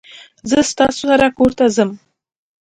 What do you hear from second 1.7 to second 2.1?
ځم